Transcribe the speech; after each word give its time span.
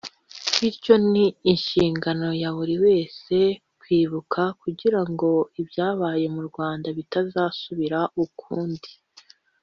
bityo 0.59 0.93
ni 1.11 1.25
inshingano 1.51 2.27
ya 2.41 2.49
buri 2.55 2.75
wese 2.85 3.37
kwibuka 3.81 4.41
kugira 4.61 5.01
ngo 5.11 5.29
ibyabaye 5.61 6.25
mu 6.35 6.41
Rwanda 6.49 6.87
bitazasubira 6.97 7.99
ukundi 8.25 8.89